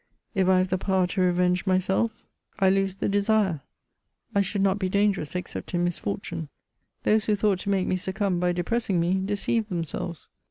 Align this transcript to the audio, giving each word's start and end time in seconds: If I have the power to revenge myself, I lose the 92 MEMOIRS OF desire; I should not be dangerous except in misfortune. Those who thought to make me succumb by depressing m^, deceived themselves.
If 0.33 0.47
I 0.49 0.57
have 0.57 0.69
the 0.69 0.79
power 0.79 1.05
to 1.05 1.21
revenge 1.21 1.67
myself, 1.67 2.11
I 2.57 2.71
lose 2.71 2.95
the 2.95 3.05
92 3.05 3.05
MEMOIRS 3.05 3.05
OF 3.05 3.11
desire; 3.51 3.61
I 4.33 4.41
should 4.41 4.63
not 4.63 4.79
be 4.79 4.89
dangerous 4.89 5.35
except 5.35 5.75
in 5.75 5.83
misfortune. 5.83 6.49
Those 7.03 7.25
who 7.25 7.35
thought 7.35 7.59
to 7.59 7.69
make 7.69 7.85
me 7.85 7.97
succumb 7.97 8.39
by 8.39 8.51
depressing 8.51 8.99
m^, 8.99 9.23
deceived 9.27 9.69
themselves. 9.69 10.27